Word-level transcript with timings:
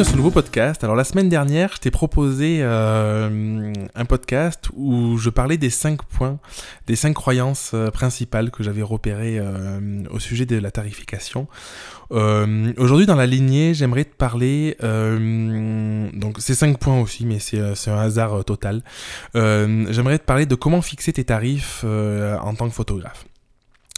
dans 0.00 0.04
ce 0.04 0.16
nouveau 0.16 0.30
podcast. 0.30 0.82
Alors 0.82 0.96
la 0.96 1.04
semaine 1.04 1.28
dernière, 1.28 1.72
je 1.74 1.80
t'ai 1.80 1.90
proposé 1.90 2.60
euh, 2.62 3.70
un 3.94 4.04
podcast 4.06 4.70
où 4.74 5.18
je 5.18 5.28
parlais 5.28 5.58
des 5.58 5.68
cinq 5.68 6.02
points, 6.04 6.38
des 6.86 6.96
cinq 6.96 7.12
croyances 7.12 7.72
euh, 7.74 7.90
principales 7.90 8.50
que 8.50 8.62
j'avais 8.62 8.80
repérées 8.80 9.36
euh, 9.38 10.02
au 10.10 10.18
sujet 10.18 10.46
de 10.46 10.56
la 10.56 10.70
tarification. 10.70 11.48
Aujourd'hui, 12.10 13.04
dans 13.04 13.14
la 13.14 13.26
lignée, 13.26 13.74
j'aimerais 13.74 14.04
te 14.04 14.16
parler, 14.16 14.76
donc 14.80 16.36
c'est 16.38 16.54
cinq 16.54 16.78
points 16.78 16.98
aussi, 16.98 17.24
mais 17.24 17.38
c'est 17.38 17.90
un 17.90 17.98
hasard 17.98 18.44
total. 18.44 18.82
j'aimerais 19.34 20.18
te 20.18 20.24
parler 20.24 20.46
de 20.46 20.54
comment 20.54 20.82
fixer 20.82 21.12
tes 21.12 21.24
tarifs 21.24 21.84
en 21.84 22.54
tant 22.54 22.68
que 22.68 22.74
photographe. 22.74 23.26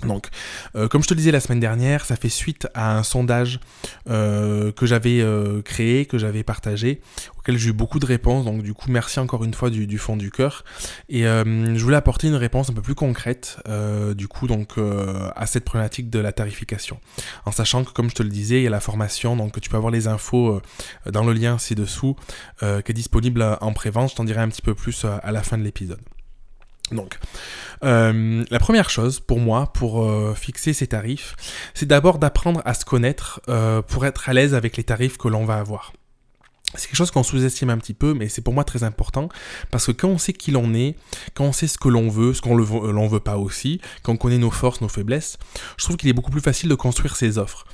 Donc, 0.06 0.28
euh, 0.76 0.88
comme 0.88 1.02
je 1.02 1.08
te 1.08 1.14
le 1.14 1.18
disais 1.18 1.30
la 1.30 1.40
semaine 1.40 1.60
dernière, 1.60 2.04
ça 2.04 2.16
fait 2.16 2.28
suite 2.28 2.68
à 2.74 2.96
un 2.96 3.02
sondage 3.02 3.60
euh, 4.08 4.72
que 4.72 4.86
j'avais 4.86 5.20
euh, 5.20 5.62
créé, 5.62 6.06
que 6.06 6.18
j'avais 6.18 6.42
partagé, 6.42 7.00
auquel 7.38 7.58
j'ai 7.58 7.70
eu 7.70 7.72
beaucoup 7.72 7.98
de 7.98 8.06
réponses. 8.06 8.44
Donc, 8.44 8.62
du 8.62 8.74
coup, 8.74 8.90
merci 8.90 9.20
encore 9.20 9.44
une 9.44 9.54
fois 9.54 9.70
du, 9.70 9.98
fond 9.98 10.16
du 10.16 10.30
cœur. 10.30 10.64
Et 11.08 11.22
je 11.22 11.82
voulais 11.82 11.96
apporter 11.96 12.28
une 12.28 12.34
réponse 12.34 12.70
un 12.70 12.72
peu 12.72 12.82
plus 12.82 12.94
concrète, 12.94 13.58
du 14.14 14.28
coup, 14.28 14.46
donc 14.46 14.74
à 15.36 15.46
cette 15.46 15.64
problématique 15.64 16.10
de 16.10 16.18
la 16.18 16.32
tarification, 16.32 17.00
en 17.44 17.52
sachant 17.52 17.84
que, 17.84 17.92
comme 17.92 18.10
je 18.10 18.14
te 18.14 18.22
le 18.22 18.28
disais, 18.28 18.60
il 18.60 18.62
y 18.64 18.66
a 18.66 18.70
la 18.70 18.80
formation, 18.80 19.36
donc 19.36 19.60
tu 19.60 19.70
peux 19.70 19.76
avoir 19.76 19.92
les 19.92 20.06
infos 20.06 20.60
dans 21.06 21.24
le 21.24 21.32
lien 21.32 21.58
ci-dessous, 21.58 22.16
qui 22.60 22.66
est 22.66 22.92
disponible 22.92 23.58
en 23.60 23.72
pré-vente. 23.72 24.10
Je 24.10 24.16
t'en 24.16 24.24
dirai 24.24 24.40
un 24.40 24.48
petit 24.48 24.62
peu 24.62 24.74
plus 24.74 25.04
à 25.04 25.32
la 25.32 25.42
fin 25.42 25.58
de 25.58 25.62
l'épisode. 25.62 26.00
Donc, 26.90 27.18
euh, 27.84 28.44
la 28.50 28.58
première 28.58 28.90
chose 28.90 29.20
pour 29.20 29.38
moi, 29.38 29.72
pour 29.72 30.04
euh, 30.04 30.34
fixer 30.34 30.72
ces 30.72 30.88
tarifs, 30.88 31.36
c'est 31.74 31.86
d'abord 31.86 32.18
d'apprendre 32.18 32.60
à 32.64 32.74
se 32.74 32.84
connaître 32.84 33.40
euh, 33.48 33.82
pour 33.82 34.04
être 34.04 34.28
à 34.28 34.32
l'aise 34.32 34.54
avec 34.54 34.76
les 34.76 34.84
tarifs 34.84 35.16
que 35.16 35.28
l'on 35.28 35.44
va 35.44 35.58
avoir. 35.58 35.92
C'est 36.74 36.86
quelque 36.86 36.96
chose 36.96 37.10
qu'on 37.10 37.22
sous-estime 37.22 37.70
un 37.70 37.78
petit 37.78 37.94
peu, 37.94 38.14
mais 38.14 38.28
c'est 38.28 38.40
pour 38.40 38.54
moi 38.54 38.64
très 38.64 38.82
important 38.82 39.28
parce 39.70 39.86
que 39.86 39.92
quand 39.92 40.08
on 40.08 40.18
sait 40.18 40.32
qui 40.32 40.50
l'on 40.50 40.74
est, 40.74 40.96
quand 41.34 41.44
on 41.44 41.52
sait 41.52 41.66
ce 41.66 41.78
que 41.78 41.88
l'on 41.88 42.08
veut, 42.08 42.34
ce 42.34 42.40
qu'on 42.40 42.56
ne 42.56 42.62
veut, 42.62 43.08
veut 43.08 43.20
pas 43.20 43.36
aussi, 43.36 43.80
quand 44.02 44.12
on 44.12 44.16
connaît 44.16 44.38
nos 44.38 44.50
forces, 44.50 44.80
nos 44.80 44.88
faiblesses, 44.88 45.38
je 45.76 45.84
trouve 45.84 45.96
qu'il 45.96 46.08
est 46.08 46.14
beaucoup 46.14 46.30
plus 46.30 46.40
facile 46.40 46.68
de 46.68 46.74
construire 46.74 47.16
ses 47.16 47.38
offres. 47.38 47.64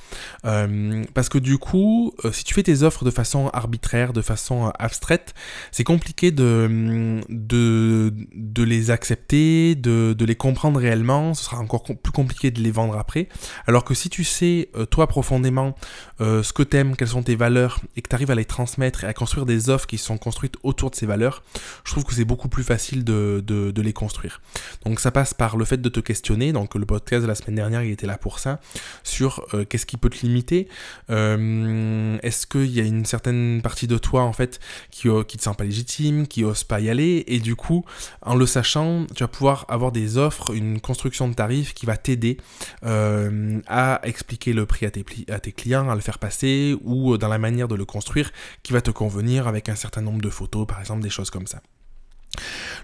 Euh, 0.45 1.03
parce 1.13 1.29
que 1.29 1.37
du 1.37 1.57
coup, 1.57 2.13
euh, 2.25 2.31
si 2.31 2.43
tu 2.43 2.53
fais 2.53 2.63
tes 2.63 2.83
offres 2.83 3.05
de 3.05 3.11
façon 3.11 3.49
arbitraire, 3.49 4.13
de 4.13 4.21
façon 4.21 4.67
euh, 4.67 4.71
abstraite, 4.79 5.33
c'est 5.71 5.83
compliqué 5.83 6.31
de, 6.31 7.21
de, 7.29 8.13
de, 8.33 8.63
les 8.63 8.91
accepter, 8.91 9.75
de, 9.75 10.13
de, 10.17 10.25
les 10.25 10.35
comprendre 10.35 10.79
réellement, 10.79 11.33
ce 11.33 11.45
sera 11.45 11.57
encore 11.57 11.83
plus 11.83 12.11
compliqué 12.11 12.51
de 12.51 12.61
les 12.61 12.71
vendre 12.71 12.97
après. 12.97 13.29
Alors 13.67 13.83
que 13.83 13.93
si 13.93 14.09
tu 14.09 14.23
sais, 14.23 14.69
toi 14.89 15.07
profondément, 15.07 15.75
ce 16.19 16.53
que 16.53 16.63
t'aimes, 16.63 16.95
quelles 16.95 17.09
sont 17.09 17.23
tes 17.23 17.35
valeurs, 17.35 17.79
et 17.95 18.01
que 18.01 18.09
tu 18.09 18.15
arrives 18.15 18.31
à 18.31 18.35
les 18.35 18.45
transmettre, 18.45 19.03
et 19.03 19.07
à 19.07 19.13
construire 19.13 19.45
des 19.45 19.69
offres 19.69 19.87
qui 19.87 19.97
sont 19.97 20.17
construites 20.17 20.55
autour 20.63 20.91
de 20.91 20.95
ces 20.95 21.05
valeurs, 21.05 21.43
je 21.83 21.91
trouve 21.91 22.03
que 22.03 22.13
c'est 22.13 22.25
beaucoup 22.25 22.49
plus 22.49 22.63
facile 22.63 23.03
de, 23.03 23.43
de, 23.45 23.81
les 23.81 23.93
construire. 23.93 24.41
Donc 24.85 24.99
ça 24.99 25.11
passe 25.11 25.33
par 25.33 25.55
le 25.55 25.63
fait 25.65 25.81
de 25.81 25.89
te 25.89 25.99
questionner, 25.99 26.51
donc 26.51 26.75
le 26.75 26.85
podcast 26.85 27.21
de 27.21 27.27
la 27.27 27.35
semaine 27.35 27.55
dernière 27.55 27.83
il 27.83 27.91
était 27.91 28.07
là 28.07 28.17
pour 28.17 28.39
ça, 28.39 28.59
sur 29.03 29.45
euh, 29.53 29.63
qu'est-ce 29.63 29.85
qui 29.85 29.97
peut 29.97 30.09
te 30.09 30.25
limiter, 30.25 30.67
euh, 31.09 32.17
est-ce 32.23 32.45
qu'il 32.45 32.71
y 32.71 32.81
a 32.81 32.83
une 32.83 33.05
certaine 33.05 33.61
partie 33.61 33.87
de 33.87 33.97
toi 33.97 34.23
en 34.23 34.33
fait 34.33 34.59
qui, 34.91 35.07
ne 35.07 35.23
te 35.23 35.41
sent 35.41 35.51
pas 35.57 35.63
légitime, 35.63 36.27
qui 36.27 36.43
ose 36.43 36.63
pas 36.63 36.79
y 36.81 36.89
aller, 36.89 37.23
et 37.27 37.39
du 37.39 37.55
coup 37.55 37.85
en 38.21 38.35
le 38.35 38.45
sachant, 38.45 39.05
tu 39.15 39.23
vas 39.23 39.27
pouvoir 39.27 39.65
avoir 39.69 39.91
des 39.91 40.17
offres, 40.17 40.53
une 40.53 40.81
construction 40.81 41.29
de 41.29 41.33
tarifs 41.33 41.73
qui 41.73 41.85
va 41.85 41.97
t'aider 41.97 42.37
euh, 42.85 43.59
à 43.67 44.01
expliquer 44.03 44.53
le 44.53 44.65
prix 44.65 44.85
à 44.85 44.91
tes, 44.91 45.05
à 45.29 45.39
tes 45.39 45.51
clients, 45.51 45.89
à 45.89 45.95
le 45.95 46.01
faire 46.01 46.08
passer, 46.17 46.75
ou 46.83 47.17
dans 47.17 47.27
la 47.27 47.37
manière 47.37 47.67
de 47.67 47.75
le 47.75 47.85
construire, 47.85 48.31
qui 48.63 48.73
va 48.73 48.81
te 48.81 48.91
convenir 48.91 49.47
avec 49.47 49.69
un 49.69 49.75
certain 49.75 50.01
nombre 50.01 50.21
de 50.21 50.29
photos, 50.29 50.65
par 50.65 50.79
exemple, 50.79 51.01
des 51.01 51.09
choses 51.09 51.29
comme 51.29 51.47
ça. 51.47 51.61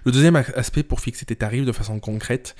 Le 0.04 0.12
deuxième 0.12 0.36
aspect 0.36 0.82
pour 0.82 1.00
fixer 1.00 1.24
tes 1.24 1.36
tarifs 1.36 1.64
de 1.64 1.72
façon 1.72 1.98
concrète, 1.98 2.56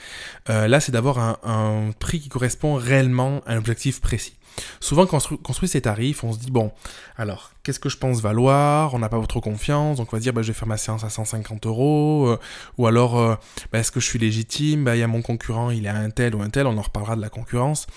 euh, 0.49 0.69
là 0.69 0.81
c'est 0.81 0.93
d'avoir 0.93 1.19
un, 1.45 1.91
prix 1.99 2.21
qui 2.21 2.29
correspond 2.29 2.75
réellement 2.75 3.43
à 3.47 3.55
un 3.55 3.59
objectif 3.59 4.01
précis. 4.01 4.37
Souvent, 4.81 5.07
quand 5.07 5.19
on 5.31 5.37
construit 5.37 5.69
ces 5.69 5.81
tarifs, 5.81 6.25
on 6.25 6.33
se 6.33 6.39
dit, 6.39 6.51
bon, 6.51 6.73
alors, 7.17 7.53
qu'est-ce 7.67 7.81
que 7.81 7.89
je 7.89 7.97
pense 7.97 8.21
valoir? 8.21 8.95
On 8.95 9.01
n'a 9.01 9.09
pas 9.09 9.21
trop 9.27 9.41
confiance, 9.41 9.97
donc 9.97 10.13
on 10.13 10.17
va 10.17 10.21
dire, 10.21 10.33
bah, 10.33 10.43
je 10.43 10.49
vais 10.49 10.53
faire 10.53 10.69
ma 10.69 10.77
séance 10.77 11.03
à 11.03 11.11
150 11.11 11.67
euros. 11.67 12.29
Euh, 12.29 12.39
ou 12.79 12.87
alors, 12.87 13.19
euh, 13.19 13.35
bah, 13.73 13.81
est-ce 13.81 13.91
que 13.91 13.99
je 13.99 14.07
suis 14.07 14.21
légitime? 14.21 14.85
Bah, 14.85 14.97
Il 14.97 15.01
y 15.01 15.03
a 15.03 15.09
mon 15.09 15.23
concurrent, 15.23 15.71
il 15.71 15.87
est 15.87 15.89
à 15.89 15.97
un 15.97 16.11
tel 16.11 16.37
ou 16.37 16.43
un 16.43 16.51
tel, 16.51 16.67
on 16.67 16.79
en 16.79 16.83
reparlera 16.83 17.17
de 17.17 17.21
la 17.21 17.29
concurrence. 17.29 17.89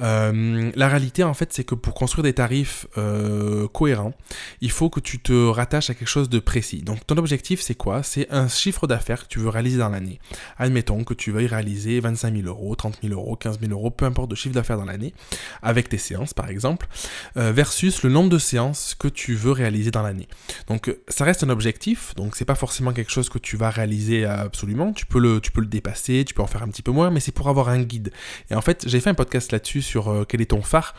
Euh, 0.00 0.70
la 0.76 0.88
réalité, 0.88 1.24
en 1.24 1.34
fait, 1.34 1.52
c'est 1.52 1.64
que 1.64 1.74
pour 1.74 1.94
construire 1.94 2.22
des 2.22 2.34
tarifs 2.34 2.86
cohérents, 3.72 4.12
il 4.60 4.70
faut 4.70 4.90
que 4.90 5.00
tu 5.00 5.18
te 5.18 5.48
rattaches 5.48 5.90
à 5.90 5.94
quelque 5.94 6.08
chose 6.08 6.28
de 6.28 6.38
précis. 6.38 6.82
Donc, 6.82 7.06
ton 7.06 7.16
objectif, 7.16 7.60
c'est 7.60 7.74
quoi? 7.74 8.02
C'est 8.02 8.30
un 8.30 8.48
chiffre 8.48 8.86
d'affaires 8.86 9.24
que 9.24 9.28
tu 9.28 9.38
veux 9.40 9.48
réaliser 9.48 9.78
dans 9.78 9.88
l'année. 9.88 10.20
Admettons 10.58 11.02
que 11.04 11.14
tu 11.14 11.32
veuilles 11.32 11.46
réaliser 11.46 11.98
25 12.00 12.34
000 12.34 12.46
euros, 12.46 12.74
30 12.76 12.98
000 13.02 13.14
euros, 13.14 13.36
15 13.36 13.58
000 13.60 13.72
euros, 13.72 13.90
peu 13.90 14.04
importe 14.04 14.30
de 14.30 14.36
chiffre 14.36 14.54
d'affaires 14.54 14.78
dans 14.78 14.84
l'année, 14.84 15.14
avec 15.62 15.88
tes 15.88 15.98
séances 16.06 16.34
par 16.34 16.48
exemple, 16.48 16.86
euh, 17.36 17.52
versus 17.52 18.02
le 18.02 18.10
nombre 18.10 18.30
de 18.30 18.38
séances 18.38 18.94
que 18.98 19.08
tu 19.08 19.34
veux 19.34 19.52
réaliser 19.52 19.90
dans 19.90 20.02
l'année. 20.02 20.28
Donc 20.68 20.94
ça 21.08 21.24
reste 21.24 21.44
un 21.44 21.50
objectif, 21.50 22.14
donc 22.16 22.36
c'est 22.36 22.44
pas 22.44 22.54
forcément 22.54 22.92
quelque 22.92 23.12
chose 23.12 23.28
que 23.28 23.38
tu 23.38 23.56
vas 23.56 23.70
réaliser 23.70 24.24
absolument, 24.24 24.92
tu 24.92 25.06
peux 25.06 25.18
le, 25.18 25.40
tu 25.40 25.50
peux 25.50 25.60
le 25.60 25.66
dépasser, 25.66 26.24
tu 26.24 26.34
peux 26.34 26.42
en 26.42 26.46
faire 26.46 26.62
un 26.62 26.68
petit 26.68 26.82
peu 26.82 26.92
moins, 26.92 27.10
mais 27.10 27.20
c'est 27.20 27.32
pour 27.32 27.48
avoir 27.48 27.68
un 27.68 27.82
guide. 27.82 28.12
Et 28.50 28.54
en 28.54 28.60
fait, 28.60 28.84
j'ai 28.86 29.00
fait 29.00 29.10
un 29.10 29.14
podcast 29.14 29.52
là-dessus 29.52 29.82
sur 29.82 30.08
euh, 30.08 30.24
quel 30.28 30.40
est 30.40 30.46
ton 30.46 30.62
phare, 30.62 30.94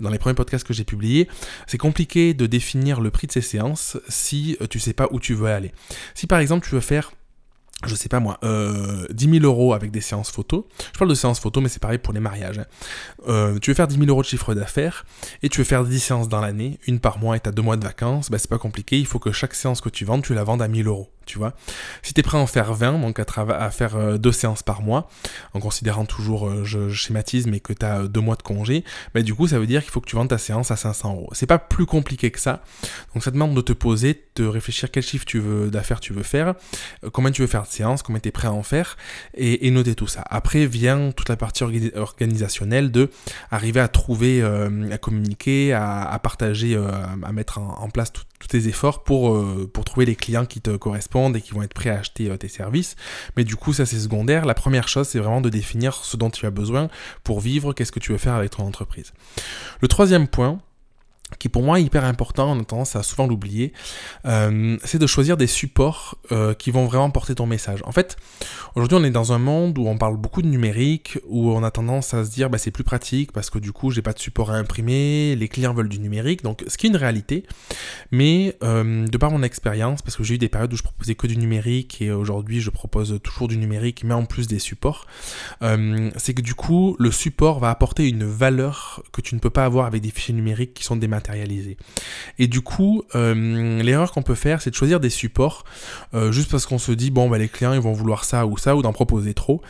dans 0.00 0.10
les 0.10 0.18
premiers 0.18 0.34
podcasts 0.34 0.66
que 0.66 0.74
j'ai 0.74 0.84
publiés. 0.84 1.28
C'est 1.66 1.78
compliqué 1.78 2.34
de 2.34 2.46
définir 2.46 3.00
le 3.00 3.10
prix 3.10 3.26
de 3.26 3.32
ces 3.32 3.40
séances 3.40 3.98
si 4.08 4.56
euh, 4.60 4.66
tu 4.66 4.80
sais 4.80 4.92
pas 4.92 5.08
où 5.10 5.20
tu 5.20 5.34
veux 5.34 5.48
aller. 5.48 5.72
Si 6.14 6.26
par 6.26 6.38
exemple 6.38 6.66
tu 6.66 6.74
veux 6.74 6.80
faire 6.80 7.12
je 7.84 7.94
sais 7.94 8.08
pas 8.08 8.20
moi, 8.20 8.38
euh, 8.42 9.06
10 9.10 9.40
000 9.40 9.44
euros 9.44 9.74
avec 9.74 9.90
des 9.90 10.00
séances 10.00 10.30
photo. 10.30 10.66
Je 10.92 10.98
parle 10.98 11.10
de 11.10 11.14
séances 11.14 11.40
photo, 11.40 11.60
mais 11.60 11.68
c'est 11.68 11.80
pareil 11.80 11.98
pour 11.98 12.14
les 12.14 12.20
mariages. 12.20 12.58
Hein. 12.58 12.66
Euh, 13.28 13.58
tu 13.58 13.70
veux 13.70 13.74
faire 13.74 13.86
10 13.86 13.96
000 13.96 14.08
euros 14.08 14.22
de 14.22 14.26
chiffre 14.26 14.54
d'affaires 14.54 15.04
et 15.42 15.48
tu 15.48 15.58
veux 15.58 15.64
faire 15.64 15.84
10 15.84 16.00
séances 16.00 16.28
dans 16.28 16.40
l'année, 16.40 16.78
une 16.86 17.00
par 17.00 17.18
mois 17.18 17.36
et 17.36 17.40
tu 17.40 17.48
as 17.48 17.52
deux 17.52 17.62
mois 17.62 17.76
de 17.76 17.84
vacances, 17.84 18.30
bah, 18.30 18.38
c'est 18.38 18.50
pas 18.50 18.58
compliqué. 18.58 18.98
Il 18.98 19.06
faut 19.06 19.18
que 19.18 19.32
chaque 19.32 19.54
séance 19.54 19.80
que 19.80 19.90
tu 19.90 20.04
vends, 20.04 20.20
tu 20.20 20.34
la 20.34 20.44
vendes 20.44 20.62
à 20.62 20.68
1000 20.68 20.86
euros 20.86 21.10
tu 21.26 21.38
vois. 21.38 21.52
Si 22.02 22.14
tu 22.14 22.20
es 22.20 22.22
prêt 22.22 22.38
à 22.38 22.40
en 22.40 22.46
faire 22.46 22.72
20, 22.72 23.00
donc 23.00 23.18
à, 23.18 23.70
faire 23.70 23.96
euh, 23.96 24.16
deux 24.16 24.32
séances 24.32 24.62
par 24.62 24.80
mois, 24.80 25.08
en 25.52 25.60
considérant 25.60 26.06
toujours, 26.06 26.48
euh, 26.48 26.64
je, 26.64 26.88
schématise, 26.90 27.46
mais 27.46 27.60
que 27.60 27.72
tu 27.72 27.84
as 27.84 28.00
euh, 28.00 28.08
deux 28.08 28.20
mois 28.20 28.36
de 28.36 28.42
congé, 28.42 28.84
bah, 29.12 29.22
du 29.22 29.34
coup, 29.34 29.48
ça 29.48 29.58
veut 29.58 29.66
dire 29.66 29.82
qu'il 29.82 29.90
faut 29.90 30.00
que 30.00 30.08
tu 30.08 30.16
vendes 30.16 30.28
ta 30.28 30.38
séance 30.38 30.70
à 30.70 30.76
500 30.76 31.14
euros. 31.14 31.28
C'est 31.32 31.46
pas 31.46 31.58
plus 31.58 31.84
compliqué 31.84 32.30
que 32.30 32.38
ça. 32.38 32.62
Donc, 33.12 33.24
ça 33.24 33.30
demande 33.30 33.54
de 33.54 33.60
te 33.60 33.72
poser, 33.72 34.24
de 34.36 34.46
réfléchir 34.46 34.90
quel 34.90 35.02
chiffre 35.02 35.24
tu 35.24 35.40
veux 35.40 35.70
d'affaires 35.70 36.00
tu 36.00 36.12
veux 36.12 36.22
faire, 36.22 36.54
combien 37.12 37.32
tu 37.32 37.42
veux 37.42 37.48
faire 37.48 37.62
de 37.62 37.68
séances, 37.68 38.02
combien 38.02 38.20
tu 38.20 38.28
es 38.28 38.32
prêt 38.32 38.48
à 38.48 38.52
en 38.52 38.62
faire, 38.62 38.96
et, 39.34 39.70
noter 39.70 39.94
tout 39.94 40.06
ça. 40.06 40.22
Après 40.30 40.66
vient 40.66 41.10
toute 41.10 41.28
la 41.28 41.36
partie 41.36 41.64
organisationnelle 41.94 42.92
de 42.92 43.10
arriver 43.50 43.80
à 43.80 43.88
trouver, 43.88 44.42
à 44.42 44.98
communiquer, 44.98 45.72
à, 45.72 46.18
partager, 46.22 46.76
à 46.76 47.32
mettre 47.32 47.58
en, 47.58 47.88
place 47.90 48.12
tous 48.12 48.46
tes 48.46 48.68
efforts 48.68 49.02
pour, 49.02 49.44
pour 49.72 49.84
trouver 49.84 50.06
les 50.06 50.14
clients 50.14 50.46
qui 50.46 50.60
te 50.60 50.76
correspondent 50.76 51.15
et 51.36 51.40
qui 51.40 51.52
vont 51.52 51.62
être 51.62 51.74
prêts 51.74 51.90
à 51.90 51.98
acheter 51.98 52.30
euh, 52.30 52.36
tes 52.36 52.48
services. 52.48 52.96
Mais 53.36 53.44
du 53.44 53.56
coup, 53.56 53.72
ça 53.72 53.86
c'est 53.86 53.98
secondaire. 53.98 54.44
La 54.44 54.54
première 54.54 54.88
chose, 54.88 55.08
c'est 55.08 55.18
vraiment 55.18 55.40
de 55.40 55.48
définir 55.48 55.94
ce 55.94 56.16
dont 56.16 56.30
tu 56.30 56.46
as 56.46 56.50
besoin 56.50 56.88
pour 57.24 57.40
vivre, 57.40 57.72
qu'est-ce 57.72 57.92
que 57.92 58.00
tu 58.00 58.12
veux 58.12 58.18
faire 58.18 58.34
avec 58.34 58.50
ton 58.50 58.64
entreprise? 58.64 59.12
Le 59.80 59.88
troisième 59.88 60.28
point, 60.28 60.60
qui 61.38 61.48
pour 61.48 61.62
moi 61.62 61.80
est 61.80 61.82
hyper 61.82 62.04
important, 62.04 62.52
on 62.52 62.60
a 62.60 62.64
tendance 62.64 62.94
à 62.94 63.02
souvent 63.02 63.26
l'oublier, 63.26 63.72
euh, 64.26 64.78
c'est 64.84 64.98
de 64.98 65.06
choisir 65.06 65.36
des 65.36 65.48
supports 65.48 66.16
euh, 66.30 66.54
qui 66.54 66.70
vont 66.70 66.86
vraiment 66.86 67.10
porter 67.10 67.34
ton 67.34 67.46
message. 67.46 67.80
En 67.84 67.92
fait, 67.92 68.16
aujourd'hui 68.76 68.96
on 69.00 69.04
est 69.04 69.10
dans 69.10 69.32
un 69.32 69.38
monde 69.38 69.76
où 69.78 69.88
on 69.88 69.98
parle 69.98 70.16
beaucoup 70.16 70.40
de 70.40 70.46
numérique, 70.46 71.18
où 71.26 71.50
on 71.50 71.64
a 71.64 71.70
tendance 71.72 72.14
à 72.14 72.24
se 72.24 72.30
dire 72.30 72.48
bah, 72.48 72.58
c'est 72.58 72.70
plus 72.70 72.84
pratique 72.84 73.32
parce 73.32 73.50
que 73.50 73.58
du 73.58 73.72
coup 73.72 73.90
j'ai 73.90 74.02
pas 74.02 74.12
de 74.12 74.20
support 74.20 74.52
à 74.52 74.54
imprimer, 74.54 75.34
les 75.34 75.48
clients 75.48 75.74
veulent 75.74 75.88
du 75.88 75.98
numérique, 75.98 76.42
donc 76.42 76.64
ce 76.68 76.78
qui 76.78 76.86
est 76.86 76.90
une 76.90 76.96
réalité, 76.96 77.44
mais 78.12 78.56
euh, 78.62 79.06
de 79.06 79.18
par 79.18 79.32
mon 79.32 79.42
expérience, 79.42 80.02
parce 80.02 80.16
que 80.16 80.22
j'ai 80.22 80.36
eu 80.36 80.38
des 80.38 80.48
périodes 80.48 80.72
où 80.72 80.76
je 80.76 80.84
proposais 80.84 81.16
que 81.16 81.26
du 81.26 81.36
numérique 81.36 82.00
et 82.00 82.12
aujourd'hui 82.12 82.60
je 82.60 82.70
propose 82.70 83.18
toujours 83.22 83.48
du 83.48 83.56
numérique, 83.56 84.04
mais 84.04 84.14
en 84.14 84.26
plus 84.26 84.46
des 84.46 84.60
supports, 84.60 85.06
c'est 85.60 86.34
que 86.34 86.42
du 86.42 86.54
coup 86.54 86.94
le 87.00 87.10
support 87.10 87.58
va 87.58 87.70
apporter 87.70 88.08
une 88.08 88.24
valeur 88.24 89.02
que 89.12 89.20
tu 89.20 89.34
ne 89.34 89.40
peux 89.40 89.50
pas 89.50 89.64
avoir 89.64 89.86
avec 89.86 90.02
des 90.02 90.10
fichiers 90.10 90.34
numériques 90.34 90.74
qui 90.74 90.84
sont 90.84 90.96
des 90.96 91.08
matérialisé. 91.16 91.78
Et 92.38 92.46
du 92.46 92.60
coup, 92.60 93.02
euh, 93.14 93.82
l'erreur 93.82 94.12
qu'on 94.12 94.22
peut 94.22 94.34
faire, 94.34 94.60
c'est 94.60 94.70
de 94.70 94.74
choisir 94.74 95.00
des 95.00 95.10
supports 95.10 95.64
euh, 96.12 96.30
juste 96.30 96.50
parce 96.50 96.66
qu'on 96.66 96.78
se 96.78 96.92
dit, 96.92 97.10
bon, 97.10 97.30
bah, 97.30 97.38
les 97.38 97.48
clients, 97.48 97.72
ils 97.72 97.80
vont 97.80 97.94
vouloir 97.94 98.24
ça 98.24 98.46
ou 98.46 98.58
ça, 98.58 98.76
ou 98.76 98.82
d'en 98.82 98.92
proposer 98.92 99.32
trop. 99.32 99.62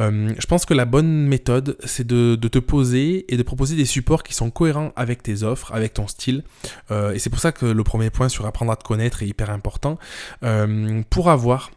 Euh, 0.00 0.32
je 0.38 0.46
pense 0.46 0.64
que 0.64 0.72
la 0.72 0.86
bonne 0.86 1.26
méthode, 1.26 1.76
c'est 1.84 2.06
de, 2.06 2.36
te 2.36 2.58
poser 2.58 3.32
et 3.32 3.36
de 3.36 3.42
proposer 3.42 3.76
des 3.76 3.84
supports 3.84 4.22
qui 4.22 4.32
sont 4.32 4.50
cohérents 4.50 4.92
avec 4.96 5.22
tes 5.22 5.42
offres, 5.42 5.72
avec 5.72 5.92
ton 5.94 6.06
style. 6.06 6.44
et 6.90 7.18
c'est 7.18 7.30
pour 7.30 7.40
ça 7.40 7.52
que 7.52 7.66
le 7.66 7.84
premier 7.84 8.10
point 8.10 8.28
sur 8.28 8.46
apprendre 8.46 8.70
à 8.70 8.76
te 8.76 8.84
connaître 8.84 9.22
est 9.22 9.26
hyper 9.26 9.50
important. 9.50 9.98
pour 11.10 11.30
avoir 11.30 11.70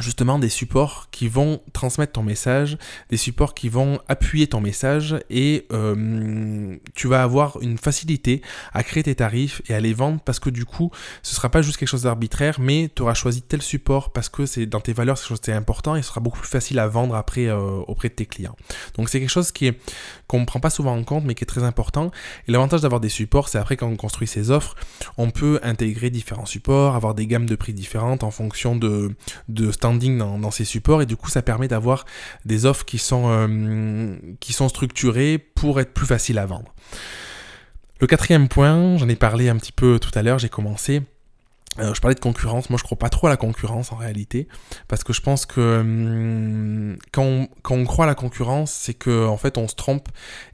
justement 0.00 0.38
des 0.38 0.48
supports 0.48 1.08
qui 1.10 1.28
vont 1.28 1.60
transmettre 1.72 2.12
ton 2.12 2.22
message, 2.22 2.78
des 3.10 3.16
supports 3.16 3.54
qui 3.54 3.68
vont 3.68 4.00
appuyer 4.08 4.46
ton 4.46 4.60
message 4.60 5.16
et 5.30 5.66
euh, 5.72 6.76
tu 6.94 7.08
vas 7.08 7.22
avoir 7.22 7.60
une 7.60 7.78
facilité 7.78 8.42
à 8.72 8.82
créer 8.82 9.02
tes 9.02 9.14
tarifs 9.14 9.62
et 9.68 9.74
à 9.74 9.80
les 9.80 9.92
vendre 9.92 10.20
parce 10.24 10.38
que 10.38 10.50
du 10.50 10.64
coup 10.64 10.90
ce 11.22 11.34
sera 11.34 11.48
pas 11.48 11.62
juste 11.62 11.76
quelque 11.76 11.88
chose 11.88 12.02
d'arbitraire 12.02 12.60
mais 12.60 12.90
tu 12.94 13.02
auras 13.02 13.14
choisi 13.14 13.42
tel 13.42 13.62
support 13.62 14.12
parce 14.12 14.28
que 14.28 14.46
c'est 14.46 14.66
dans 14.66 14.80
tes 14.80 14.92
valeurs 14.92 15.16
quelque 15.16 15.28
chose 15.28 15.40
important 15.48 15.96
et 15.96 16.02
ce 16.02 16.08
sera 16.08 16.20
beaucoup 16.20 16.38
plus 16.38 16.48
facile 16.48 16.78
à 16.78 16.86
vendre 16.86 17.14
après 17.14 17.46
euh, 17.46 17.58
auprès 17.86 18.08
de 18.08 18.14
tes 18.14 18.26
clients. 18.26 18.56
Donc 18.96 19.08
c'est 19.08 19.20
quelque 19.20 19.30
chose 19.30 19.52
qui 19.52 19.66
est 19.66 19.80
qu'on 20.26 20.40
ne 20.40 20.44
prend 20.44 20.60
pas 20.60 20.70
souvent 20.70 20.96
en 20.96 21.02
compte 21.04 21.24
mais 21.24 21.34
qui 21.34 21.44
est 21.44 21.46
très 21.46 21.64
important 21.64 22.10
et 22.46 22.52
l'avantage 22.52 22.82
d'avoir 22.82 23.00
des 23.00 23.08
supports 23.08 23.48
c'est 23.48 23.58
après 23.58 23.76
quand 23.76 23.88
on 23.88 23.96
construit 23.96 24.28
ses 24.28 24.50
offres 24.50 24.76
on 25.16 25.30
peut 25.30 25.58
intégrer 25.62 26.10
différents 26.10 26.46
supports, 26.46 26.94
avoir 26.94 27.14
des 27.14 27.26
gammes 27.26 27.46
de 27.46 27.56
prix 27.56 27.72
différentes 27.72 28.24
en 28.24 28.30
fonction 28.30 28.76
de, 28.76 29.14
de 29.48 29.70
standing 29.90 30.18
dans, 30.18 30.50
ces 30.50 30.64
supports 30.64 31.02
et 31.02 31.06
du 31.06 31.16
coup 31.16 31.28
ça 31.28 31.42
permet 31.42 31.68
d'avoir 31.68 32.04
des 32.44 32.66
offres 32.66 32.84
qui 32.84 32.98
sont, 32.98 33.24
euh, 33.26 34.16
qui 34.40 34.52
sont 34.52 34.68
structurées 34.68 35.38
pour 35.38 35.80
être 35.80 35.92
plus 35.92 36.06
faciles 36.06 36.38
à 36.38 36.46
vendre. 36.46 36.72
Le 38.00 38.06
quatrième 38.06 38.48
point, 38.48 38.96
j'en 38.96 39.08
ai 39.08 39.16
parlé 39.16 39.48
un 39.48 39.56
petit 39.56 39.72
peu 39.72 39.98
tout 39.98 40.10
à 40.14 40.22
l'heure, 40.22 40.38
j'ai 40.38 40.48
commencé, 40.48 41.02
euh, 41.78 41.94
je 41.94 42.00
parlais 42.00 42.16
de 42.16 42.20
concurrence, 42.20 42.68
moi 42.68 42.78
je 42.78 42.82
crois 42.82 42.98
pas 42.98 43.10
trop 43.10 43.28
à 43.28 43.30
la 43.30 43.36
concurrence 43.36 43.92
en 43.92 43.96
réalité, 43.96 44.48
parce 44.88 45.04
que 45.04 45.12
je 45.12 45.20
pense 45.20 45.46
que 45.46 45.80
hum, 45.80 46.96
quand, 47.12 47.22
on, 47.22 47.48
quand, 47.62 47.76
on, 47.76 47.84
croit 47.84 48.06
à 48.06 48.08
la 48.08 48.16
concurrence, 48.16 48.72
c'est 48.72 48.94
que 48.94 49.26
en 49.26 49.36
fait 49.36 49.56
on 49.56 49.68
se 49.68 49.76
trompe 49.76 50.08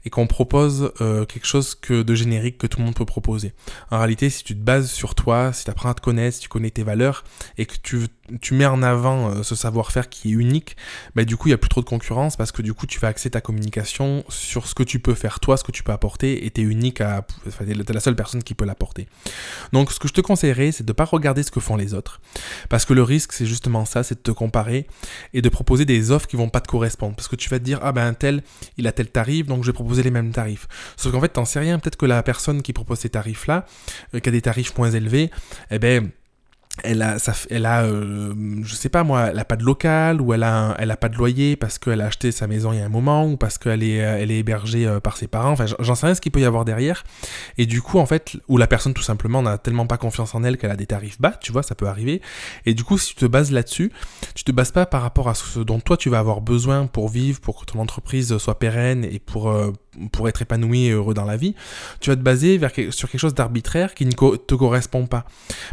et 0.05 0.11
qu'on 0.11 0.27
propose 0.27 0.91
euh, 1.01 1.25
quelque 1.25 1.47
chose 1.47 1.73
que 1.73 2.03
de 2.03 2.13
générique 2.13 2.59
que 2.59 2.67
tout 2.67 2.77
le 2.79 2.85
monde 2.85 2.93
peut 2.93 3.05
proposer. 3.05 3.53
En 3.89 3.97
réalité, 3.97 4.29
si 4.29 4.43
tu 4.43 4.53
te 4.53 4.61
bases 4.61 4.91
sur 4.91 5.15
toi, 5.15 5.53
si 5.53 5.65
tu 5.65 5.71
apprends 5.71 5.89
à 5.89 5.95
te 5.95 6.01
connaître, 6.01 6.35
si 6.35 6.41
tu 6.41 6.49
connais 6.49 6.69
tes 6.69 6.83
valeurs 6.83 7.23
et 7.57 7.65
que 7.65 7.75
tu, 7.81 8.07
tu 8.41 8.53
mets 8.53 8.65
en 8.65 8.83
avant 8.83 9.29
euh, 9.29 9.43
ce 9.43 9.55
savoir-faire 9.55 10.09
qui 10.09 10.29
est 10.29 10.33
unique, 10.33 10.75
bah, 11.15 11.25
du 11.25 11.37
coup 11.37 11.47
il 11.47 11.51
y 11.51 11.53
a 11.53 11.57
plus 11.57 11.69
trop 11.69 11.81
de 11.81 11.85
concurrence 11.85 12.35
parce 12.35 12.51
que 12.51 12.61
du 12.61 12.73
coup 12.73 12.85
tu 12.85 12.99
vas 12.99 13.07
axer 13.07 13.29
ta 13.29 13.41
communication 13.41 14.23
sur 14.29 14.67
ce 14.67 14.75
que 14.75 14.83
tu 14.83 14.99
peux 14.99 15.13
faire 15.13 15.39
toi, 15.39 15.57
ce 15.57 15.63
que 15.63 15.71
tu 15.71 15.83
peux 15.83 15.91
apporter 15.91 16.45
et 16.45 16.51
tu 16.51 16.61
es 16.61 16.63
unique 16.63 17.01
à, 17.01 17.25
enfin, 17.47 17.65
t'es 17.65 17.93
la 17.93 17.99
seule 17.99 18.15
personne 18.15 18.43
qui 18.43 18.53
peut 18.53 18.65
l'apporter. 18.65 19.07
Donc 19.73 19.91
ce 19.91 19.99
que 19.99 20.07
je 20.07 20.13
te 20.13 20.21
conseillerais, 20.21 20.71
c'est 20.71 20.85
de 20.85 20.93
pas 20.93 21.05
regarder 21.05 21.43
ce 21.43 21.51
que 21.51 21.59
font 21.59 21.75
les 21.75 21.93
autres. 21.93 22.21
Parce 22.69 22.85
que 22.85 22.93
le 22.93 23.03
risque, 23.03 23.33
c'est 23.33 23.45
justement 23.45 23.85
ça, 23.85 24.03
c'est 24.03 24.15
de 24.15 24.21
te 24.21 24.31
comparer 24.31 24.87
et 25.33 25.41
de 25.41 25.49
proposer 25.49 25.85
des 25.85 26.11
offres 26.11 26.27
qui 26.27 26.35
vont 26.35 26.49
pas 26.49 26.61
te 26.61 26.67
correspondre. 26.67 27.15
Parce 27.15 27.27
que 27.27 27.35
tu 27.35 27.49
vas 27.49 27.59
te 27.59 27.63
dire, 27.63 27.79
ah 27.81 27.91
ben 27.91 28.13
tel, 28.13 28.43
il 28.77 28.87
a 28.87 28.91
tel 28.91 29.09
tarif, 29.09 29.47
donc 29.47 29.63
je 29.63 29.67
vais 29.67 29.73
proposer 29.73 30.03
les 30.03 30.11
mêmes 30.11 30.31
tarifs. 30.31 30.67
Sauf 30.95 31.11
qu'en 31.11 31.21
fait, 31.21 31.29
t'en 31.29 31.45
sais 31.45 31.59
rien. 31.59 31.79
Peut-être 31.79 31.97
que 31.97 32.05
la 32.05 32.23
personne 32.23 32.61
qui 32.61 32.73
propose 32.73 32.99
ces 32.99 33.09
tarifs-là, 33.09 33.65
euh, 34.13 34.19
qui 34.19 34.29
a 34.29 34.31
des 34.31 34.41
tarifs 34.41 34.77
moins 34.77 34.91
élevés, 34.91 35.31
eh 35.71 35.79
ben, 35.79 36.11
elle 36.83 37.01
a, 37.01 37.19
ça, 37.19 37.33
elle 37.49 37.65
a 37.65 37.83
euh, 37.83 38.33
je 38.63 38.75
sais 38.75 38.89
pas 38.89 39.03
moi, 39.03 39.27
elle 39.31 39.39
a 39.39 39.45
pas 39.45 39.55
de 39.55 39.63
local 39.63 40.21
ou 40.21 40.33
elle 40.33 40.43
a, 40.43 40.75
elle 40.79 40.91
a 40.91 40.97
pas 40.97 41.09
de 41.09 41.15
loyer 41.15 41.55
parce 41.55 41.79
qu'elle 41.79 42.01
a 42.01 42.05
acheté 42.05 42.31
sa 42.31 42.47
maison 42.47 42.73
il 42.73 42.79
y 42.79 42.81
a 42.81 42.85
un 42.85 42.89
moment 42.89 43.25
ou 43.25 43.37
parce 43.37 43.57
qu'elle 43.57 43.83
est, 43.83 44.03
euh, 44.03 44.17
elle 44.19 44.31
est 44.31 44.39
hébergée 44.39 44.85
euh, 44.85 44.99
par 44.99 45.17
ses 45.17 45.27
parents. 45.27 45.51
Enfin, 45.51 45.65
j'en 45.79 45.95
sais 45.95 46.05
rien 46.05 46.15
ce 46.15 46.21
qu'il 46.21 46.31
peut 46.31 46.41
y 46.41 46.45
avoir 46.45 46.65
derrière. 46.65 47.03
Et 47.57 47.65
du 47.65 47.81
coup, 47.81 47.99
en 47.99 48.05
fait, 48.05 48.37
ou 48.47 48.57
la 48.57 48.67
personne 48.67 48.93
tout 48.93 49.01
simplement 49.01 49.41
n'a 49.41 49.57
tellement 49.57 49.87
pas 49.87 49.97
confiance 49.97 50.35
en 50.35 50.43
elle 50.43 50.57
qu'elle 50.57 50.71
a 50.71 50.75
des 50.75 50.87
tarifs 50.87 51.19
bas, 51.19 51.33
tu 51.41 51.51
vois, 51.51 51.63
ça 51.63 51.75
peut 51.75 51.87
arriver. 51.87 52.21
Et 52.65 52.73
du 52.73 52.83
coup, 52.83 52.97
si 52.97 53.09
tu 53.09 53.15
te 53.15 53.25
bases 53.25 53.51
là-dessus, 53.51 53.91
tu 54.35 54.43
te 54.43 54.51
bases 54.51 54.71
pas 54.71 54.85
par 54.85 55.01
rapport 55.01 55.29
à 55.29 55.35
ce 55.35 55.59
dont 55.59 55.79
toi 55.79 55.97
tu 55.97 56.09
vas 56.09 56.19
avoir 56.19 56.41
besoin 56.41 56.87
pour 56.87 57.09
vivre, 57.09 57.39
pour 57.39 57.59
que 57.59 57.71
ton 57.71 57.79
entreprise 57.79 58.37
soit 58.37 58.59
pérenne 58.59 59.03
et 59.03 59.19
pour 59.19 59.53
pour 60.11 60.29
être 60.29 60.41
épanoui 60.41 60.85
et 60.85 60.91
heureux 60.91 61.13
dans 61.13 61.25
la 61.25 61.37
vie, 61.37 61.55
tu 61.99 62.09
vas 62.09 62.15
te 62.15 62.21
baser 62.21 62.59
sur 62.91 63.09
quelque 63.09 63.19
chose 63.19 63.33
d'arbitraire 63.33 63.93
qui 63.93 64.05
ne 64.05 64.11
te 64.11 64.55
correspond 64.55 65.07
pas. 65.07 65.25